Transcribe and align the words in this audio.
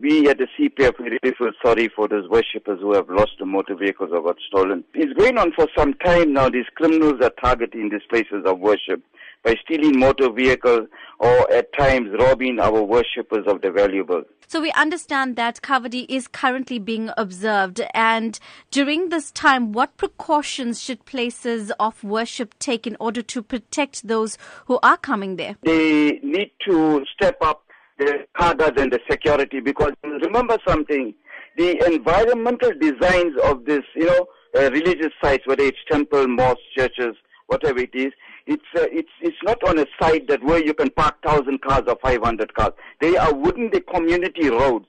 We 0.00 0.28
at 0.28 0.38
the 0.38 0.48
CPF 0.58 0.98
we 0.98 1.04
really 1.04 1.34
feel 1.38 1.52
sorry 1.64 1.88
for 1.88 2.08
those 2.08 2.28
worshippers 2.28 2.80
who 2.80 2.94
have 2.94 3.08
lost 3.08 3.32
the 3.38 3.46
motor 3.46 3.76
vehicles 3.76 4.10
or 4.12 4.22
got 4.22 4.36
stolen. 4.48 4.82
It's 4.92 5.12
going 5.12 5.38
on 5.38 5.52
for 5.52 5.68
some 5.76 5.94
time 5.94 6.32
now. 6.32 6.48
These 6.48 6.66
criminals 6.74 7.22
are 7.22 7.32
targeting 7.40 7.90
these 7.90 8.02
places 8.10 8.44
of 8.44 8.58
worship 8.58 9.02
by 9.44 9.54
stealing 9.64 10.00
motor 10.00 10.32
vehicles 10.32 10.88
or 11.20 11.52
at 11.52 11.72
times 11.78 12.08
robbing 12.18 12.58
our 12.58 12.82
worshippers 12.82 13.46
of 13.46 13.62
the 13.62 13.70
valuables. 13.70 14.24
So 14.48 14.60
we 14.60 14.72
understand 14.72 15.36
that 15.36 15.62
Kavadi 15.62 16.06
is 16.08 16.26
currently 16.26 16.78
being 16.78 17.10
observed 17.16 17.80
and 17.94 18.38
during 18.70 19.10
this 19.10 19.30
time 19.30 19.72
what 19.72 19.96
precautions 19.96 20.82
should 20.82 21.04
places 21.04 21.70
of 21.78 22.02
worship 22.02 22.58
take 22.58 22.86
in 22.86 22.96
order 22.98 23.22
to 23.22 23.42
protect 23.42 24.08
those 24.08 24.38
who 24.66 24.78
are 24.82 24.96
coming 24.96 25.36
there? 25.36 25.56
They 25.62 26.18
need 26.22 26.50
to 26.66 27.04
step 27.14 27.36
up 27.40 27.63
the 27.98 28.26
guards 28.38 28.80
and 28.80 28.92
the 28.92 29.00
security 29.10 29.60
because 29.60 29.92
remember 30.04 30.58
something, 30.66 31.14
the 31.56 31.84
environmental 31.92 32.72
designs 32.80 33.34
of 33.44 33.64
this, 33.64 33.82
you 33.94 34.06
know, 34.06 34.26
uh, 34.56 34.70
religious 34.70 35.12
sites, 35.22 35.46
whether 35.46 35.62
it's 35.64 35.78
temple, 35.90 36.26
mosques, 36.26 36.62
churches, 36.76 37.16
whatever 37.46 37.80
it 37.80 37.94
is, 37.94 38.12
it's 38.46 38.64
uh, 38.76 38.86
it's 38.92 39.10
it's 39.20 39.36
not 39.42 39.62
on 39.64 39.78
a 39.78 39.86
site 40.00 40.28
that 40.28 40.42
where 40.44 40.62
you 40.62 40.74
can 40.74 40.90
park 40.90 41.16
thousand 41.24 41.62
cars 41.62 41.84
or 41.86 41.96
five 42.02 42.22
hundred 42.22 42.52
cars. 42.54 42.72
They 43.00 43.16
are 43.16 43.34
within 43.34 43.70
the 43.72 43.80
community 43.80 44.50
roads, 44.50 44.86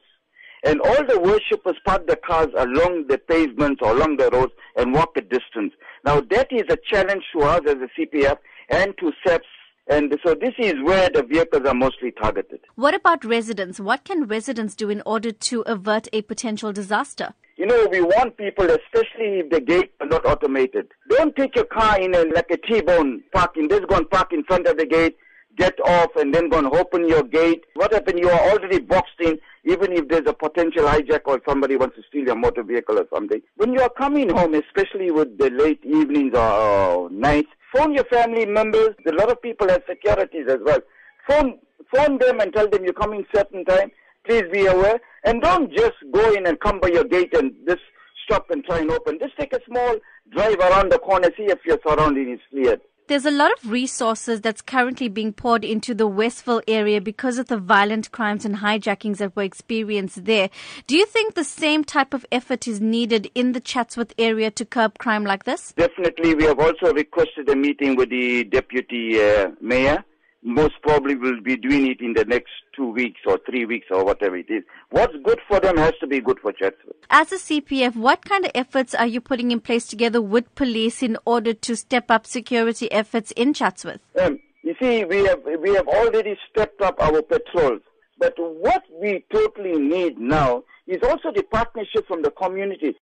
and 0.65 0.81
all 0.81 1.05
the 1.07 1.19
worshippers 1.19 1.77
park 1.85 2.05
the 2.07 2.17
cars 2.17 2.49
along 2.57 3.05
the 3.07 3.17
pavements 3.17 3.81
or 3.81 3.91
along 3.91 4.17
the 4.17 4.29
roads 4.31 4.51
and 4.75 4.93
walk 4.93 5.11
a 5.15 5.21
distance. 5.21 5.73
Now 6.03 6.21
that 6.21 6.51
is 6.51 6.63
a 6.69 6.77
challenge 6.91 7.23
to 7.33 7.43
us 7.43 7.61
as 7.65 7.75
a 7.75 7.89
CPF 7.99 8.37
and 8.69 8.93
to 8.99 9.11
SAPS 9.25 9.47
and 9.87 10.17
so 10.25 10.33
this 10.33 10.53
is 10.57 10.75
where 10.83 11.09
the 11.09 11.23
vehicles 11.23 11.65
are 11.67 11.75
mostly 11.75 12.11
targeted. 12.11 12.59
What 12.75 12.93
about 12.93 13.23
residents? 13.23 13.79
What 13.79 14.03
can 14.03 14.25
residents 14.25 14.75
do 14.75 14.89
in 14.89 15.01
order 15.05 15.31
to 15.31 15.61
avert 15.61 16.09
a 16.11 16.21
potential 16.23 16.73
disaster? 16.73 17.33
You 17.55 17.65
know, 17.65 17.87
we 17.89 18.01
want 18.01 18.35
people, 18.35 18.65
especially 18.65 19.39
if 19.39 19.49
the 19.49 19.61
gates 19.61 19.93
are 20.01 20.07
not 20.07 20.25
automated. 20.25 20.91
Don't 21.09 21.33
take 21.37 21.55
your 21.55 21.65
car 21.65 21.97
in 22.01 22.13
a, 22.13 22.23
like 22.35 22.51
a 22.51 22.57
T-bone 22.57 23.23
parking. 23.33 23.69
Just 23.69 23.87
go 23.87 23.95
and 23.95 24.09
park 24.09 24.33
in 24.33 24.43
front 24.43 24.67
of 24.67 24.77
the 24.77 24.85
gate, 24.85 25.15
get 25.57 25.79
off, 25.85 26.09
and 26.17 26.35
then 26.35 26.49
go 26.49 26.57
and 26.57 26.67
open 26.67 27.07
your 27.07 27.23
gate. 27.23 27.63
What 27.75 27.93
happens? 27.93 28.19
You 28.19 28.29
are 28.29 28.51
already 28.51 28.79
boxed 28.79 29.21
in, 29.21 29.39
even 29.63 29.93
if 29.93 30.09
there's 30.09 30.27
a 30.27 30.33
potential 30.33 30.83
hijack 30.83 31.21
or 31.25 31.39
somebody 31.47 31.77
wants 31.77 31.95
to 31.95 32.03
steal 32.09 32.25
your 32.25 32.35
motor 32.35 32.63
vehicle 32.63 32.99
or 32.99 33.07
something. 33.13 33.41
When 33.55 33.71
you 33.71 33.79
are 33.79 33.89
coming 33.89 34.29
home, 34.29 34.53
especially 34.53 35.11
with 35.11 35.37
the 35.37 35.49
late 35.49 35.79
evenings 35.85 36.35
or 36.35 37.09
nights, 37.09 37.49
Phone 37.75 37.93
your 37.93 38.05
family 38.05 38.45
members. 38.45 38.95
A 39.05 39.11
lot 39.11 39.29
of 39.29 39.41
people 39.41 39.67
have 39.67 39.81
securities 39.89 40.45
as 40.47 40.59
well. 40.63 40.79
Phone, 41.27 41.59
phone 41.93 42.17
them 42.17 42.39
and 42.39 42.53
tell 42.53 42.69
them 42.69 42.83
you're 42.83 42.93
coming 42.93 43.25
certain 43.33 43.65
time. 43.65 43.91
Please 44.25 44.43
be 44.51 44.65
aware. 44.65 44.99
And 45.23 45.41
don't 45.41 45.71
just 45.71 45.95
go 46.11 46.33
in 46.33 46.47
and 46.47 46.59
come 46.59 46.79
by 46.79 46.89
your 46.89 47.03
gate 47.03 47.33
and 47.33 47.53
just 47.67 47.81
stop 48.23 48.49
and 48.49 48.63
try 48.65 48.79
and 48.79 48.91
open. 48.91 49.19
Just 49.19 49.37
take 49.37 49.53
a 49.53 49.59
small 49.67 49.95
drive 50.31 50.59
around 50.59 50.91
the 50.91 50.99
corner, 50.99 51.29
see 51.37 51.43
if 51.43 51.59
your 51.65 51.79
surrounding 51.85 52.33
is 52.33 52.39
cleared. 52.49 52.81
There's 53.07 53.25
a 53.25 53.31
lot 53.31 53.51
of 53.51 53.69
resources 53.69 54.41
that's 54.41 54.63
currently 54.63 55.09
being 55.09 55.31
poured 55.31 55.63
into 55.63 55.93
the 55.93 56.07
Westville 56.07 56.63
area 56.67 56.99
because 56.99 57.37
of 57.37 57.45
the 57.45 57.57
violent 57.57 58.11
crimes 58.11 58.45
and 58.45 58.55
hijackings 58.55 59.17
that 59.17 59.35
were 59.35 59.43
experienced 59.43 60.25
there. 60.25 60.49
Do 60.87 60.97
you 60.97 61.05
think 61.05 61.35
the 61.35 61.43
same 61.43 61.83
type 61.83 62.15
of 62.15 62.25
effort 62.31 62.67
is 62.67 62.81
needed 62.81 63.29
in 63.35 63.51
the 63.51 63.59
Chatsworth 63.59 64.11
area 64.17 64.49
to 64.49 64.65
curb 64.65 64.97
crime 64.97 65.23
like 65.23 65.43
this? 65.43 65.71
Definitely. 65.77 66.33
We 66.33 66.45
have 66.45 66.59
also 66.59 66.91
requested 66.93 67.47
a 67.47 67.55
meeting 67.55 67.95
with 67.95 68.09
the 68.09 68.43
deputy 68.45 69.21
uh, 69.21 69.51
mayor 69.61 70.03
most 70.45 70.75
probably 70.83 71.15
will 71.15 71.41
be 71.41 71.57
doing 71.57 71.87
it 71.87 71.99
in 71.99 72.13
the 72.13 72.23
next 72.23 72.51
two 72.75 72.91
weeks 72.91 73.19
or 73.25 73.39
three 73.49 73.65
weeks 73.65 73.87
or 73.89 74.05
whatever 74.05 74.37
it 74.37 74.49
is. 74.49 74.63
What's 74.91 75.15
good 75.23 75.39
for 75.47 75.59
them 75.59 75.75
has 75.77 75.93
to 75.99 76.07
be 76.07 76.21
good 76.21 76.39
for 76.39 76.51
Chatsworth. 76.51 76.95
As 77.09 77.31
a 77.31 77.37
CPF, 77.37 77.95
what 77.95 78.23
kind 78.23 78.45
of 78.45 78.51
efforts 78.53 78.93
are 78.93 79.07
you 79.07 79.19
putting 79.21 79.51
in 79.51 79.59
place 79.59 79.87
together 79.87 80.21
with 80.21 80.53
police 80.53 81.01
in 81.01 81.17
order 81.25 81.53
to 81.53 81.75
step 81.75 82.11
up 82.11 82.27
security 82.27 82.91
efforts 82.91 83.31
in 83.31 83.53
Chatsworth? 83.53 84.01
Um, 84.21 84.39
you 84.61 84.75
see, 84.79 85.03
we 85.03 85.25
have 85.25 85.41
we 85.59 85.73
have 85.73 85.87
already 85.87 86.37
stepped 86.51 86.81
up 86.81 87.01
our 87.01 87.21
patrols, 87.23 87.81
but 88.19 88.35
what 88.37 88.83
we 89.01 89.25
totally 89.31 89.79
need 89.79 90.19
now 90.19 90.63
is 90.87 91.01
also 91.03 91.31
the 91.33 91.43
partnership 91.43 92.07
from 92.07 92.21
the 92.21 92.31
community. 92.31 92.93